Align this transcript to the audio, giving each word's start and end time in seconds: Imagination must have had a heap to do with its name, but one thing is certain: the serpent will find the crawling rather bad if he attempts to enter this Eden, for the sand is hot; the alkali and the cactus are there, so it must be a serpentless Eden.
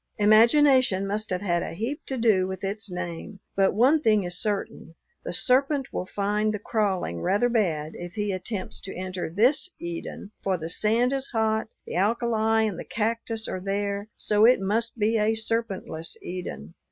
Imagination 0.17 1.05
must 1.05 1.29
have 1.29 1.41
had 1.41 1.61
a 1.61 1.75
heap 1.75 2.03
to 2.07 2.17
do 2.17 2.47
with 2.47 2.63
its 2.63 2.89
name, 2.89 3.39
but 3.55 3.75
one 3.75 4.01
thing 4.01 4.23
is 4.23 4.35
certain: 4.41 4.95
the 5.23 5.31
serpent 5.31 5.93
will 5.93 6.07
find 6.07 6.51
the 6.55 6.57
crawling 6.57 7.21
rather 7.21 7.49
bad 7.49 7.91
if 7.93 8.13
he 8.13 8.31
attempts 8.31 8.81
to 8.81 8.95
enter 8.95 9.29
this 9.29 9.69
Eden, 9.77 10.31
for 10.39 10.57
the 10.57 10.69
sand 10.71 11.13
is 11.13 11.27
hot; 11.27 11.67
the 11.85 11.93
alkali 11.93 12.63
and 12.67 12.79
the 12.79 12.83
cactus 12.83 13.47
are 13.47 13.61
there, 13.61 14.07
so 14.17 14.43
it 14.43 14.59
must 14.59 14.97
be 14.97 15.17
a 15.19 15.35
serpentless 15.35 16.17
Eden. 16.23 16.73